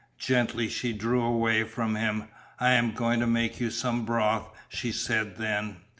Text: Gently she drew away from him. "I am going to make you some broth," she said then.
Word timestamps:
Gently 0.17 0.67
she 0.67 0.93
drew 0.93 1.21
away 1.21 1.63
from 1.63 1.93
him. 1.95 2.23
"I 2.59 2.71
am 2.71 2.93
going 2.95 3.19
to 3.19 3.27
make 3.27 3.59
you 3.59 3.69
some 3.69 4.03
broth," 4.03 4.49
she 4.67 4.91
said 4.91 5.37
then. 5.37 5.77